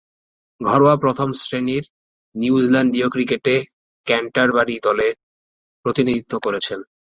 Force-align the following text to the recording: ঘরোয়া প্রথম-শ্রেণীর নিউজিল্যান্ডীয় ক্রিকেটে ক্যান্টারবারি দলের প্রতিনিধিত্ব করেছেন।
ঘরোয়া 0.61 0.95
প্রথম-শ্রেণীর 0.97 1.83
নিউজিল্যান্ডীয় 2.35 3.07
ক্রিকেটে 3.09 3.55
ক্যান্টারবারি 4.07 4.75
দলের 4.83 5.13
প্রতিনিধিত্ব 5.85 6.33
করেছেন। 6.39 6.79